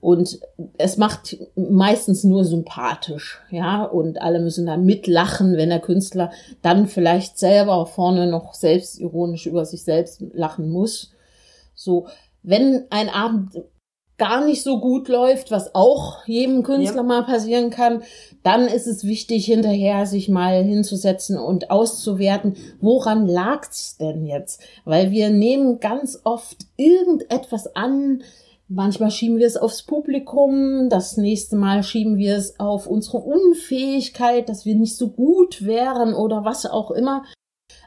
Und 0.00 0.38
es 0.76 0.98
macht 0.98 1.38
meistens 1.56 2.24
nur 2.24 2.44
sympathisch, 2.44 3.40
ja, 3.50 3.84
und 3.84 4.20
alle 4.20 4.38
müssen 4.38 4.66
da 4.66 4.76
mitlachen, 4.76 5.56
wenn 5.56 5.70
der 5.70 5.80
Künstler 5.80 6.30
dann 6.60 6.86
vielleicht 6.88 7.38
selber 7.38 7.86
vorne 7.86 8.26
noch 8.26 8.52
selbstironisch 8.52 9.46
über 9.46 9.64
sich 9.64 9.82
selbst 9.82 10.22
lachen 10.34 10.68
muss. 10.68 11.12
So, 11.74 12.06
wenn 12.42 12.84
ein 12.90 13.08
Abend 13.08 13.62
gar 14.16 14.44
nicht 14.44 14.62
so 14.62 14.78
gut 14.80 15.08
läuft, 15.08 15.50
was 15.50 15.74
auch 15.74 16.24
jedem 16.26 16.62
Künstler 16.62 16.98
ja. 16.98 17.02
mal 17.02 17.24
passieren 17.24 17.70
kann, 17.70 18.02
dann 18.42 18.66
ist 18.68 18.86
es 18.86 19.04
wichtig, 19.04 19.46
hinterher 19.46 20.06
sich 20.06 20.28
mal 20.28 20.62
hinzusetzen 20.62 21.38
und 21.38 21.70
auszuwerten, 21.70 22.56
woran 22.80 23.26
lag's 23.26 23.96
denn 23.96 24.24
jetzt? 24.24 24.62
Weil 24.84 25.10
wir 25.10 25.30
nehmen 25.30 25.80
ganz 25.80 26.20
oft 26.24 26.58
irgendetwas 26.76 27.74
an, 27.74 28.22
Manchmal 28.66 29.10
schieben 29.10 29.36
wir 29.36 29.46
es 29.46 29.58
aufs 29.58 29.82
Publikum, 29.82 30.88
das 30.88 31.18
nächste 31.18 31.54
Mal 31.54 31.82
schieben 31.82 32.16
wir 32.16 32.34
es 32.34 32.58
auf 32.58 32.86
unsere 32.86 33.18
Unfähigkeit, 33.18 34.48
dass 34.48 34.64
wir 34.64 34.74
nicht 34.74 34.96
so 34.96 35.10
gut 35.10 35.66
wären 35.66 36.14
oder 36.14 36.46
was 36.46 36.64
auch 36.64 36.90
immer. 36.90 37.24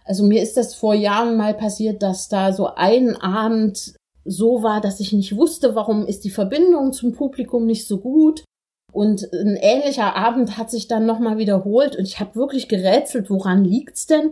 Also 0.06 0.24
mir 0.24 0.42
ist 0.42 0.56
das 0.56 0.76
vor 0.76 0.94
Jahren 0.94 1.36
mal 1.36 1.56
passiert, 1.56 2.04
dass 2.04 2.30
da 2.30 2.54
so 2.54 2.68
ein 2.76 3.16
Abend 3.16 3.97
so 4.28 4.64
war, 4.64 4.82
dass 4.82 5.00
ich 5.00 5.14
nicht 5.14 5.36
wusste, 5.36 5.76
warum 5.76 6.06
ist 6.06 6.24
die 6.24 6.30
Verbindung 6.30 6.94
zum 6.94 7.14
Publikum 7.14 7.66
nicht 7.66 7.88
so 7.88 8.00
gut. 8.00 8.44
Und 8.94 9.32
ein 9.34 9.58
ähnlicher 9.58 10.16
Abend 10.16 10.58
hat 10.58 10.72
sich 10.72 10.88
dann 10.88 11.06
nochmal 11.06 11.38
wiederholt 11.38 11.96
und 11.96 12.06
ich 12.06 12.20
habe 12.20 12.36
wirklich 12.36 12.68
gerätselt, 12.68 13.30
woran 13.30 13.64
liegt's 13.64 14.08
denn? 14.08 14.32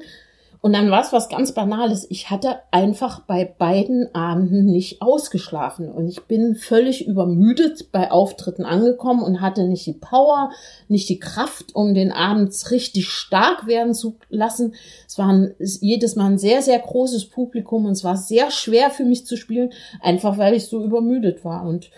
Und 0.66 0.74
dann 0.74 0.90
war 0.90 1.04
es 1.04 1.14
was 1.14 1.30
ganz 1.30 1.52
Banales. 1.52 2.08
Ich 2.10 2.32
hatte 2.32 2.56
einfach 2.72 3.20
bei 3.20 3.46
beiden 3.46 4.10
Abenden 4.16 4.66
nicht 4.66 5.00
ausgeschlafen 5.00 5.92
und 5.92 6.08
ich 6.08 6.24
bin 6.24 6.56
völlig 6.56 7.06
übermüdet 7.06 7.92
bei 7.92 8.10
Auftritten 8.10 8.66
angekommen 8.66 9.22
und 9.22 9.42
hatte 9.42 9.68
nicht 9.68 9.86
die 9.86 9.94
Power, 9.94 10.50
nicht 10.88 11.08
die 11.08 11.20
Kraft, 11.20 11.76
um 11.76 11.94
den 11.94 12.12
Abend 12.12 12.52
richtig 12.72 13.10
stark 13.10 13.68
werden 13.68 13.94
zu 13.94 14.16
lassen. 14.30 14.74
Es 15.08 15.20
war 15.20 15.28
ein, 15.28 15.54
jedes 15.60 16.16
Mal 16.16 16.32
ein 16.32 16.40
sehr, 16.40 16.64
sehr 16.64 16.80
großes 16.80 17.26
Publikum 17.30 17.86
und 17.86 17.92
es 17.92 18.04
war 18.04 18.18
sehr 18.18 18.50
schwer 18.50 18.90
für 18.90 19.06
mich 19.06 19.28
zu 19.28 19.38
spielen, 19.38 19.72
einfach 20.02 20.40
weil 20.40 20.56
ich 20.56 20.66
so 20.66 20.84
übermüdet 20.84 21.46
war. 21.46 21.64
Und 21.64 21.92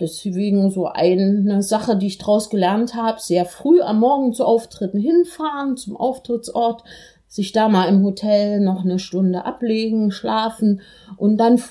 Deswegen 0.00 0.70
so 0.70 0.86
eine 0.86 1.62
Sache, 1.62 1.94
die 1.94 2.06
ich 2.06 2.16
daraus 2.16 2.48
gelernt 2.48 2.94
habe, 2.94 3.20
sehr 3.20 3.44
früh 3.44 3.82
am 3.82 4.00
Morgen 4.00 4.32
zu 4.32 4.46
Auftritten 4.46 4.98
hinfahren, 4.98 5.76
zum 5.76 5.94
Auftrittsort, 5.94 6.84
sich 7.30 7.52
da 7.52 7.68
mal 7.68 7.88
im 7.88 8.02
Hotel 8.02 8.60
noch 8.60 8.84
eine 8.84 8.98
Stunde 8.98 9.44
ablegen, 9.46 10.10
schlafen 10.10 10.80
und 11.16 11.38
dann 11.38 11.62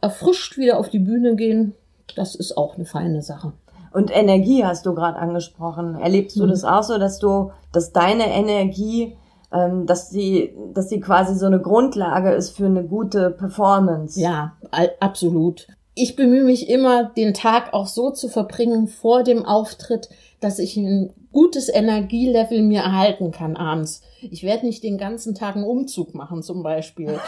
erfrischt 0.00 0.56
wieder 0.56 0.78
auf 0.78 0.88
die 0.88 0.98
Bühne 0.98 1.36
gehen. 1.36 1.74
Das 2.16 2.34
ist 2.34 2.56
auch 2.56 2.74
eine 2.74 2.86
feine 2.86 3.20
Sache. 3.20 3.52
Und 3.92 4.10
Energie 4.10 4.64
hast 4.64 4.86
du 4.86 4.94
gerade 4.94 5.18
angesprochen. 5.18 5.94
Erlebst 5.96 6.38
du 6.38 6.44
mhm. 6.44 6.48
das 6.48 6.64
auch 6.64 6.82
so, 6.82 6.98
dass 6.98 7.18
du, 7.18 7.50
dass 7.70 7.92
deine 7.92 8.28
Energie, 8.28 9.14
ähm, 9.52 9.84
dass 9.84 10.08
die, 10.08 10.54
dass 10.72 10.88
die 10.88 11.00
quasi 11.00 11.34
so 11.34 11.46
eine 11.46 11.60
Grundlage 11.60 12.30
ist 12.30 12.56
für 12.56 12.66
eine 12.66 12.84
gute 12.84 13.30
Performance? 13.30 14.18
Ja, 14.18 14.56
absolut 15.00 15.66
ich 16.00 16.16
bemühe 16.16 16.44
mich 16.44 16.68
immer, 16.68 17.04
den 17.04 17.34
Tag 17.34 17.74
auch 17.74 17.86
so 17.86 18.10
zu 18.10 18.28
verbringen 18.28 18.88
vor 18.88 19.22
dem 19.22 19.44
Auftritt, 19.44 20.08
dass 20.40 20.58
ich 20.58 20.76
ein 20.76 21.12
gutes 21.32 21.68
Energielevel 21.68 22.62
mir 22.62 22.80
erhalten 22.80 23.32
kann 23.32 23.56
abends. 23.56 24.02
Ich 24.20 24.42
werde 24.42 24.66
nicht 24.66 24.82
den 24.82 24.98
ganzen 24.98 25.34
Tag 25.34 25.56
einen 25.56 25.64
Umzug 25.64 26.14
machen, 26.14 26.42
zum 26.42 26.62
Beispiel. 26.62 27.08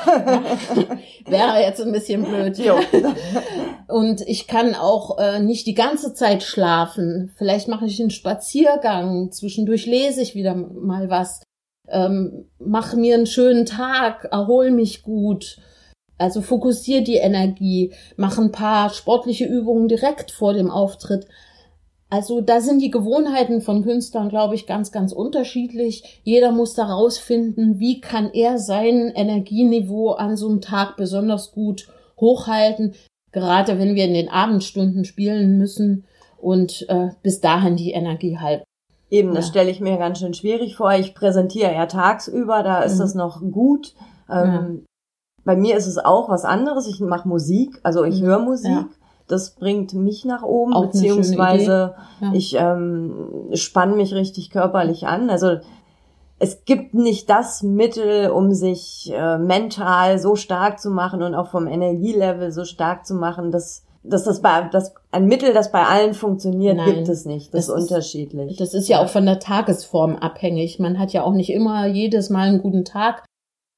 Wäre 1.27 1.61
jetzt 1.61 1.81
ein 1.81 1.93
bisschen 1.93 2.25
blöd. 2.25 2.59
Jo. 2.59 2.79
Und 3.89 4.23
ich 4.23 4.47
kann 4.47 4.75
auch 4.75 5.19
äh, 5.19 5.41
nicht 5.41 5.67
die 5.67 5.75
ganze 5.75 6.15
Zeit 6.15 6.43
schlafen. 6.43 7.33
Vielleicht 7.37 7.69
mache 7.69 7.87
ich 7.87 8.01
einen 8.01 8.11
Spaziergang. 8.11 9.31
Zwischendurch 9.33 9.87
lese 9.87 10.23
ich 10.23 10.35
wieder 10.35 10.55
mal 10.55 11.11
was. 11.11 11.43
Ähm, 11.89 12.49
mache 12.59 12.97
mir 12.97 13.15
einen 13.17 13.27
schönen 13.27 13.67
Tag, 13.67 14.29
erhol 14.31 14.71
mich 14.71 15.03
gut 15.03 15.59
also 16.21 16.43
fokussier 16.43 17.03
die 17.03 17.17
Energie, 17.17 17.93
mach 18.17 18.39
ein 18.39 18.53
paar 18.53 18.91
sportliche 18.91 19.47
Übungen 19.47 19.89
direkt 19.89 20.31
vor 20.31 20.53
dem 20.53 20.71
Auftritt. 20.71 21.27
Also 22.11 22.41
da 22.41 22.61
sind 22.61 22.83
die 22.83 22.91
Gewohnheiten 22.91 23.61
von 23.61 23.83
Künstlern, 23.85 24.29
glaube 24.29 24.57
ich, 24.57 24.67
ganz, 24.67 24.91
ganz 24.91 25.13
unterschiedlich. 25.13 26.21
Jeder 26.25 26.51
muss 26.51 26.75
da 26.75 26.87
rausfinden, 26.87 27.79
wie 27.79 28.01
kann 28.01 28.31
er 28.33 28.59
sein 28.59 29.13
Energieniveau 29.15 30.11
an 30.11 30.37
so 30.37 30.49
einem 30.49 30.61
Tag 30.61 30.97
besonders 30.97 31.53
gut 31.53 31.89
hochhalten, 32.19 32.95
gerade 33.33 33.79
wenn 33.79 33.95
wir 33.95 34.05
in 34.05 34.15
den 34.15 34.29
Abendstunden 34.29 35.05
spielen 35.05 35.57
müssen 35.57 36.05
und 36.39 36.85
äh, 36.89 37.11
bis 37.23 37.41
dahin 37.41 37.77
die 37.77 37.93
Energie 37.93 38.39
halten. 38.39 38.65
Eben, 39.09 39.35
das 39.35 39.47
ja. 39.47 39.51
stelle 39.53 39.71
ich 39.71 39.81
mir 39.81 39.97
ganz 39.97 40.19
schön 40.19 40.35
schwierig 40.35 40.77
vor. 40.77 40.93
Ich 40.93 41.15
präsentiere 41.15 41.73
ja 41.73 41.87
tagsüber, 41.87 42.63
da 42.63 42.83
ist 42.83 42.97
mhm. 42.97 43.01
das 43.01 43.15
noch 43.15 43.41
gut. 43.41 43.95
Ähm, 44.29 44.85
bei 45.45 45.57
mir 45.57 45.77
ist 45.77 45.87
es 45.87 45.99
auch 45.99 46.29
was 46.29 46.45
anderes. 46.45 46.87
Ich 46.87 47.01
mache 47.01 47.29
Musik, 47.29 47.81
also 47.83 48.05
ich 48.05 48.21
mhm. 48.21 48.27
höre 48.27 48.39
Musik. 48.41 48.71
Ja. 48.71 48.87
Das 49.29 49.51
bringt 49.51 49.95
mich 49.95 50.25
nach 50.25 50.43
oben, 50.43 50.75
auch 50.75 50.87
beziehungsweise 50.87 51.95
ja. 52.21 52.33
ich 52.33 52.57
ähm, 52.59 53.15
spann 53.55 53.97
mich 53.97 54.13
richtig 54.13 54.51
körperlich 54.51 55.07
an. 55.07 55.31
Also 55.31 55.59
es 56.41 56.65
gibt 56.65 56.95
nicht 56.95 57.31
das 57.31 57.63
Mittel, 57.63 58.31
um 58.31 58.53
sich 58.53 59.13
äh, 59.15 59.39
mental 59.39 60.19
so 60.19 60.35
stark 60.35 60.81
zu 60.81 60.91
machen 60.91 61.23
und 61.23 61.35
auch 61.35 61.49
vom 61.49 61.69
Energielevel 61.69 62.51
so 62.51 62.65
stark 62.65 63.07
zu 63.07 63.15
machen, 63.15 63.53
dass 63.53 63.85
dass 64.03 64.25
das 64.25 64.41
bei 64.41 64.69
das 64.73 64.95
ein 65.11 65.27
Mittel, 65.27 65.53
das 65.53 65.73
bei 65.73 65.85
allen 65.85 66.15
funktioniert, 66.15 66.77
Nein, 66.77 66.95
gibt 66.95 67.09
es 67.09 67.27
nicht. 67.27 67.53
Das, 67.53 67.67
das 67.67 67.77
ist 67.77 67.91
unterschiedlich. 67.91 68.57
Das 68.57 68.73
ist 68.75 68.89
ja 68.89 69.03
auch 69.03 69.09
von 69.09 69.27
der 69.27 69.39
Tagesform 69.39 70.17
abhängig. 70.17 70.79
Man 70.79 70.99
hat 70.99 71.13
ja 71.13 71.23
auch 71.23 71.35
nicht 71.35 71.51
immer 71.53 71.87
jedes 71.87 72.31
Mal 72.31 72.49
einen 72.49 72.63
guten 72.63 72.85
Tag. 72.85 73.25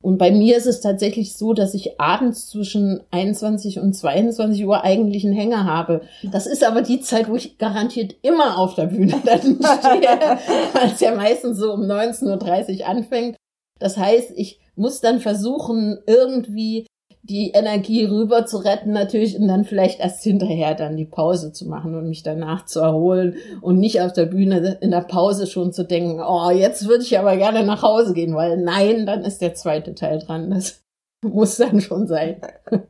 Und 0.03 0.19
bei 0.19 0.33
mir 0.33 0.57
ist 0.57 0.67
es 0.67 0.81
tatsächlich 0.81 1.37
so, 1.37 1.55
dass 1.55 1.75
ich 1.75 2.01
abends 2.01 2.51
zwischen 2.51 3.01
21 3.13 3.79
und 3.79 3.95
22 3.95 4.67
Uhr 4.67 4.83
eigentlich 4.83 5.25
einen 5.25 5.33
Hänger 5.33 5.65
habe. 5.65 6.03
Das 6.25 6.47
ist 6.47 6.65
aber 6.65 6.83
die 6.83 7.01
Zeit, 7.01 7.29
wo 7.29 7.37
ich 7.37 7.57
garantiert 7.57 8.17
immer 8.23 8.59
auf 8.59 8.75
der 8.75 8.87
Bühne 8.87 9.15
dann 9.25 9.41
stehe, 9.41 10.39
weil 10.75 10.91
es 10.93 11.01
ja 11.01 11.15
meistens 11.15 11.57
so 11.59 11.73
um 11.73 11.83
19.30 11.83 12.81
Uhr 12.81 12.89
anfängt. 12.89 13.37
Das 13.79 13.97
heißt, 13.97 14.33
ich 14.37 14.61
muss 14.75 15.01
dann 15.01 15.21
versuchen, 15.21 15.99
irgendwie 16.07 16.87
die 17.25 17.53
Energie 17.53 18.05
rüber 18.05 18.47
zu 18.47 18.59
retten 18.59 18.93
natürlich 18.93 19.39
und 19.39 19.47
dann 19.47 19.65
vielleicht 19.65 20.01
erst 20.01 20.25
hinterher 20.25 20.75
dann 20.75 20.97
die 20.97 21.05
Pause 21.05 21.53
zu 21.53 21.69
machen 21.69 21.95
und 21.95 22.09
mich 22.09 22.25
danach 22.25 22.67
zu 22.67 22.81
erholen 22.81 23.37
und 23.61 23.79
nicht 23.79 24.01
auf 24.01 24.13
der 24.13 24.27
Bühne 24.27 24.79
in 24.81 24.91
der 24.91 25.03
Pause 25.03 25.47
schon 25.47 25.73
zu 25.73 25.85
denken, 25.85 26.21
oh, 26.21 26.51
jetzt 26.51 26.89
würde 26.89 27.05
ich 27.05 27.17
aber 27.17 27.37
gerne 27.37 27.65
nach 27.65 27.83
Hause 27.83 28.13
gehen, 28.13 28.35
weil 28.35 28.57
nein, 28.57 29.07
dann 29.07 29.25
ist 29.25 29.41
der 29.41 29.55
zweite 29.55 29.95
Teil 29.95 30.19
dran. 30.19 30.51
Das 30.51 30.83
muss 31.25 31.57
dann 31.59 31.81
schon 31.81 32.09
sein. 32.09 32.41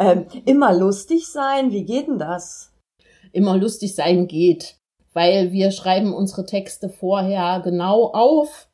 ähm, 0.00 0.26
immer 0.46 0.72
lustig 0.72 1.28
sein, 1.28 1.72
wie 1.72 1.84
geht 1.84 2.08
denn 2.08 2.18
das? 2.18 2.72
Immer 3.32 3.58
lustig 3.58 3.94
sein 3.94 4.26
geht, 4.28 4.76
weil 5.12 5.52
wir 5.52 5.70
schreiben 5.72 6.14
unsere 6.14 6.46
Texte 6.46 6.88
vorher 6.88 7.60
genau 7.62 8.06
auf 8.14 8.67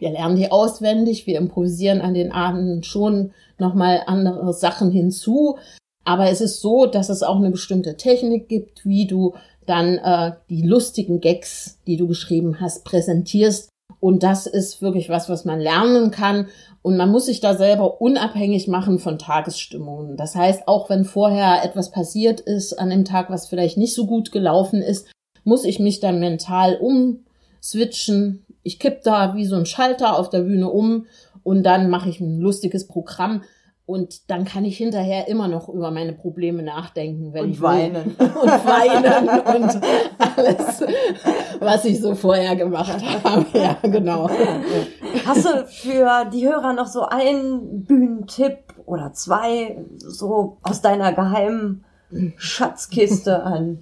wir 0.00 0.10
lernen 0.10 0.36
die 0.36 0.50
auswendig, 0.50 1.26
wir 1.26 1.38
improvisieren 1.38 2.00
an 2.00 2.14
den 2.14 2.32
Abenden 2.32 2.82
schon 2.82 3.32
nochmal 3.58 4.02
andere 4.06 4.52
Sachen 4.52 4.90
hinzu. 4.90 5.58
Aber 6.04 6.30
es 6.30 6.40
ist 6.40 6.60
so, 6.60 6.86
dass 6.86 7.10
es 7.10 7.22
auch 7.22 7.36
eine 7.36 7.50
bestimmte 7.50 7.96
Technik 7.96 8.48
gibt, 8.48 8.86
wie 8.86 9.06
du 9.06 9.34
dann 9.66 9.98
äh, 9.98 10.32
die 10.48 10.62
lustigen 10.62 11.20
Gags, 11.20 11.78
die 11.86 11.96
du 11.96 12.08
geschrieben 12.08 12.60
hast, 12.60 12.84
präsentierst. 12.84 13.68
Und 14.00 14.22
das 14.22 14.46
ist 14.46 14.80
wirklich 14.80 15.10
was, 15.10 15.28
was 15.28 15.44
man 15.44 15.60
lernen 15.60 16.10
kann. 16.10 16.48
Und 16.82 16.96
man 16.96 17.10
muss 17.10 17.26
sich 17.26 17.40
da 17.40 17.54
selber 17.54 18.00
unabhängig 18.00 18.66
machen 18.66 18.98
von 18.98 19.18
Tagesstimmungen. 19.18 20.16
Das 20.16 20.34
heißt, 20.34 20.66
auch 20.66 20.88
wenn 20.88 21.04
vorher 21.04 21.62
etwas 21.62 21.90
passiert 21.90 22.40
ist 22.40 22.72
an 22.72 22.88
dem 22.88 23.04
Tag, 23.04 23.28
was 23.28 23.46
vielleicht 23.46 23.76
nicht 23.76 23.94
so 23.94 24.06
gut 24.06 24.32
gelaufen 24.32 24.80
ist, 24.80 25.06
muss 25.44 25.64
ich 25.64 25.78
mich 25.78 26.00
dann 26.00 26.20
mental 26.20 26.76
umswitchen, 27.60 28.46
ich 28.62 28.78
kipp 28.78 29.02
da 29.02 29.34
wie 29.34 29.46
so 29.46 29.56
ein 29.56 29.66
Schalter 29.66 30.18
auf 30.18 30.30
der 30.30 30.40
Bühne 30.40 30.68
um 30.68 31.06
und 31.42 31.62
dann 31.62 31.90
mache 31.90 32.08
ich 32.08 32.20
ein 32.20 32.40
lustiges 32.40 32.86
Programm 32.86 33.42
und 33.86 34.30
dann 34.30 34.44
kann 34.44 34.64
ich 34.64 34.76
hinterher 34.76 35.26
immer 35.26 35.48
noch 35.48 35.68
über 35.68 35.90
meine 35.90 36.12
Probleme 36.12 36.62
nachdenken, 36.62 37.32
wenn 37.32 37.44
und 37.44 37.50
ich 37.50 37.60
weinen 37.60 38.16
will. 38.18 38.26
und 38.42 38.66
weinen 38.66 39.28
und 39.28 39.80
alles, 40.18 40.84
was 41.58 41.84
ich 41.84 42.00
so 42.00 42.14
vorher 42.14 42.56
gemacht 42.56 43.02
habe. 43.24 43.46
Ja, 43.58 43.76
genau. 43.82 44.30
Hast 45.26 45.44
du 45.44 45.66
für 45.66 46.30
die 46.32 46.46
Hörer 46.46 46.72
noch 46.72 46.86
so 46.86 47.02
einen 47.02 47.84
Bühnentipp 47.84 48.58
oder 48.86 49.12
zwei 49.12 49.84
so 49.96 50.58
aus 50.62 50.80
deiner 50.82 51.12
geheimen 51.12 51.84
Schatzkiste 52.36 53.42
an? 53.42 53.80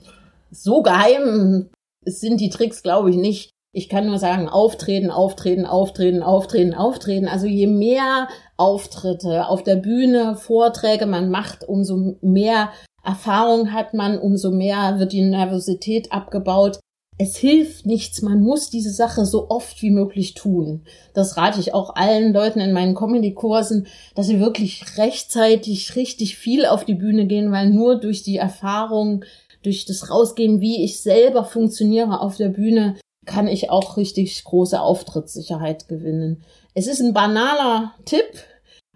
So 0.50 0.82
geheim 0.82 1.68
sind 2.04 2.40
die 2.40 2.48
Tricks, 2.48 2.82
glaube 2.82 3.10
ich, 3.10 3.16
nicht. 3.16 3.50
Ich 3.78 3.88
kann 3.88 4.06
nur 4.06 4.18
sagen, 4.18 4.48
auftreten, 4.48 5.08
auftreten, 5.08 5.64
auftreten, 5.64 6.24
auftreten, 6.24 6.74
auftreten. 6.74 7.28
Also 7.28 7.46
je 7.46 7.68
mehr 7.68 8.26
Auftritte 8.56 9.46
auf 9.46 9.62
der 9.62 9.76
Bühne, 9.76 10.34
Vorträge 10.34 11.06
man 11.06 11.30
macht, 11.30 11.62
umso 11.62 12.16
mehr 12.20 12.70
Erfahrung 13.04 13.72
hat 13.72 13.94
man, 13.94 14.18
umso 14.18 14.50
mehr 14.50 14.98
wird 14.98 15.12
die 15.12 15.22
Nervosität 15.22 16.10
abgebaut. 16.10 16.80
Es 17.18 17.36
hilft 17.36 17.86
nichts, 17.86 18.20
man 18.20 18.42
muss 18.42 18.68
diese 18.68 18.90
Sache 18.90 19.24
so 19.24 19.48
oft 19.48 19.80
wie 19.80 19.92
möglich 19.92 20.34
tun. 20.34 20.82
Das 21.14 21.36
rate 21.36 21.60
ich 21.60 21.72
auch 21.72 21.94
allen 21.94 22.32
Leuten 22.32 22.58
in 22.58 22.72
meinen 22.72 22.96
Comedy-Kursen, 22.96 23.86
dass 24.16 24.26
sie 24.26 24.40
wirklich 24.40 24.98
rechtzeitig 24.98 25.94
richtig 25.94 26.36
viel 26.36 26.66
auf 26.66 26.84
die 26.84 26.96
Bühne 26.96 27.28
gehen, 27.28 27.52
weil 27.52 27.70
nur 27.70 28.00
durch 28.00 28.24
die 28.24 28.38
Erfahrung, 28.38 29.24
durch 29.62 29.84
das 29.84 30.10
Rausgehen, 30.10 30.60
wie 30.60 30.82
ich 30.82 31.00
selber 31.00 31.44
funktioniere 31.44 32.20
auf 32.20 32.36
der 32.36 32.48
Bühne, 32.48 32.96
kann 33.28 33.46
ich 33.46 33.70
auch 33.70 33.96
richtig 33.96 34.42
große 34.42 34.80
Auftrittssicherheit 34.80 35.86
gewinnen. 35.86 36.42
Es 36.74 36.88
ist 36.88 37.00
ein 37.00 37.12
banaler 37.12 37.94
Tipp, 38.04 38.24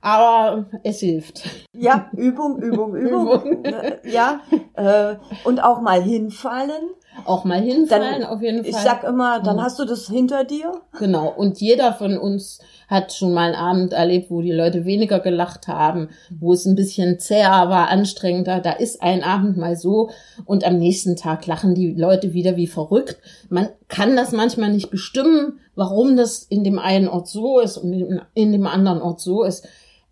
aber 0.00 0.66
es 0.82 0.98
hilft. 0.98 1.48
Ja, 1.72 2.10
Übung, 2.16 2.60
Übung, 2.60 2.96
Übung. 2.96 3.44
Übung. 3.44 3.64
Ja, 4.04 4.40
äh, 4.74 5.16
und 5.44 5.62
auch 5.62 5.80
mal 5.80 6.02
hinfallen. 6.02 6.90
Auch 7.24 7.44
mal 7.44 7.60
hinfallen, 7.60 8.22
dann, 8.22 8.24
auf 8.24 8.42
jeden 8.42 8.64
Fall. 8.64 8.70
Ich 8.70 8.76
sag 8.76 9.04
immer, 9.04 9.40
dann 9.40 9.56
mhm. 9.56 9.62
hast 9.62 9.78
du 9.78 9.84
das 9.84 10.08
hinter 10.08 10.44
dir. 10.44 10.72
Genau. 10.98 11.28
Und 11.28 11.60
jeder 11.60 11.92
von 11.92 12.16
uns 12.16 12.58
hat 12.88 13.12
schon 13.12 13.32
mal 13.32 13.46
einen 13.46 13.54
Abend 13.54 13.92
erlebt, 13.92 14.30
wo 14.30 14.40
die 14.42 14.52
Leute 14.52 14.84
weniger 14.84 15.20
gelacht 15.20 15.68
haben, 15.68 16.08
wo 16.40 16.52
es 16.52 16.66
ein 16.66 16.74
bisschen 16.74 17.18
zäher 17.18 17.68
war, 17.68 17.88
anstrengender. 17.88 18.60
Da 18.60 18.72
ist 18.72 19.02
ein 19.02 19.22
Abend 19.22 19.56
mal 19.56 19.76
so 19.76 20.10
und 20.44 20.64
am 20.64 20.78
nächsten 20.78 21.16
Tag 21.16 21.46
lachen 21.46 21.74
die 21.74 21.92
Leute 21.94 22.32
wieder 22.32 22.56
wie 22.56 22.66
verrückt. 22.66 23.18
Man 23.48 23.68
kann 23.88 24.16
das 24.16 24.32
manchmal 24.32 24.72
nicht 24.72 24.90
bestimmen, 24.90 25.60
warum 25.74 26.16
das 26.16 26.42
in 26.42 26.64
dem 26.64 26.78
einen 26.78 27.08
Ort 27.08 27.28
so 27.28 27.60
ist 27.60 27.76
und 27.78 28.22
in 28.34 28.52
dem 28.52 28.66
anderen 28.66 29.00
Ort 29.00 29.20
so 29.20 29.44
ist. 29.44 29.66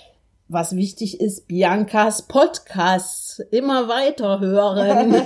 was 0.49 0.75
wichtig 0.75 1.21
ist, 1.21 1.47
Biancas 1.47 2.23
Podcasts 2.23 3.41
immer 3.51 3.89
weiter 3.89 4.41
hören. 4.41 5.15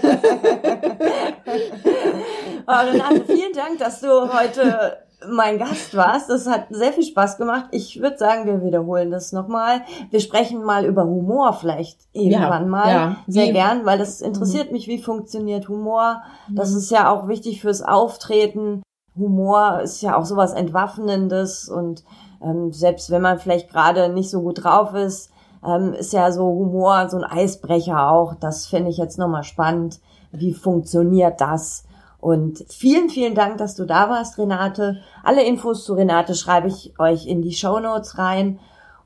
Renate, 2.67 3.25
vielen 3.27 3.53
Dank, 3.53 3.79
dass 3.79 4.01
du 4.01 4.09
heute 4.33 4.99
mein 5.29 5.59
Gast 5.59 5.97
warst. 5.97 6.31
Das 6.31 6.47
hat 6.47 6.67
sehr 6.71 6.93
viel 6.93 7.05
Spaß 7.05 7.37
gemacht. 7.37 7.67
Ich 7.73 8.01
würde 8.01 8.19
sagen, 8.19 8.47
wir 8.47 8.63
wiederholen 8.63 9.11
das 9.11 9.33
nochmal. 9.33 9.83
Wir 10.11 10.21
sprechen 10.21 10.63
mal 10.63 10.85
über 10.85 11.05
Humor 11.05 11.53
vielleicht 11.53 12.01
irgendwann 12.13 12.65
ja, 12.65 12.69
mal. 12.69 12.93
Ja. 12.93 13.17
Sehr 13.27 13.49
wie, 13.49 13.53
gern, 13.53 13.85
weil 13.85 13.99
das 13.99 14.21
interessiert 14.21 14.69
mhm. 14.69 14.73
mich, 14.73 14.89
wie 14.89 15.03
funktioniert 15.03 15.69
Humor. 15.69 16.23
Das 16.49 16.73
mhm. 16.73 16.79
ist 16.79 16.91
ja 16.91 17.13
auch 17.13 17.29
wichtig 17.29 17.61
fürs 17.61 17.83
Auftreten. 17.83 18.83
Humor 19.17 19.81
ist 19.83 20.01
ja 20.03 20.17
auch 20.17 20.25
sowas 20.25 20.53
Entwaffnendes 20.53 21.69
und 21.69 22.05
ähm, 22.43 22.73
selbst 22.73 23.11
wenn 23.11 23.23
man 23.23 23.39
vielleicht 23.39 23.71
gerade 23.71 24.09
nicht 24.09 24.31
so 24.31 24.41
gut 24.41 24.65
drauf 24.65 24.95
ist, 24.95 25.31
ähm, 25.67 25.93
ist 25.93 26.13
ja 26.13 26.33
so 26.33 26.45
Humor 26.45 27.09
so 27.11 27.19
ein 27.19 27.25
Eisbrecher 27.25 28.11
auch. 28.11 28.35
Das 28.35 28.67
finde 28.67 28.91
ich 28.91 28.97
jetzt 28.97 29.19
nochmal 29.19 29.45
spannend. 29.45 30.01
Wie 30.33 30.55
funktioniert 30.55 31.41
das? 31.41 31.85
Und 32.21 32.65
vielen, 32.69 33.09
vielen 33.09 33.35
Dank, 33.35 33.59
dass 33.59 33.75
du 33.77 33.87
da 33.87 34.11
warst, 34.11 34.39
Renate. 34.39 35.01
Alle 35.23 35.45
Infos 35.45 35.85
zu 35.85 35.95
Renate 35.95 36.35
schreibe 36.35 36.69
ich 36.69 36.93
euch 36.99 37.27
in 37.27 37.41
die 37.43 37.53
Show 37.53 37.81
Notes 37.81 38.19
rein. 38.19 38.61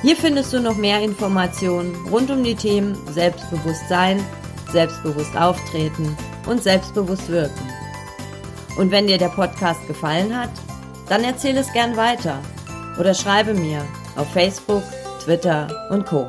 Hier 0.00 0.16
findest 0.16 0.50
du 0.52 0.60
noch 0.60 0.76
mehr 0.76 1.02
Informationen 1.02 1.94
rund 2.10 2.30
um 2.30 2.42
die 2.42 2.54
Themen 2.54 2.96
Selbstbewusstsein, 3.12 4.24
selbstbewusst 4.72 5.36
auftreten 5.36 6.16
und 6.46 6.62
selbstbewusst 6.62 7.28
wirken. 7.28 7.68
Und 8.78 8.90
wenn 8.90 9.06
dir 9.06 9.18
der 9.18 9.28
Podcast 9.28 9.86
gefallen 9.86 10.34
hat, 10.38 10.52
dann 11.08 11.22
erzähle 11.22 11.60
es 11.60 11.72
gern 11.72 11.96
weiter 11.96 12.40
oder 12.98 13.14
schreibe 13.14 13.54
mir 13.54 13.82
auf 14.16 14.28
Facebook, 14.32 14.82
Twitter 15.22 15.68
und 15.90 16.06
Co. 16.06 16.28